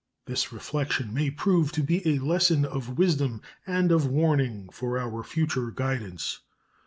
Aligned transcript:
This 0.25 0.51
reflection 0.51 1.13
may 1.13 1.29
prove 1.29 1.71
to 1.73 1.83
be 1.83 2.01
a 2.11 2.17
lesson 2.17 2.65
of 2.65 2.97
wisdom 2.97 3.43
and 3.67 3.91
of 3.91 4.07
warning 4.07 4.67
for 4.71 4.97
our 4.97 5.21
future 5.21 5.69
guidance. 5.69 6.39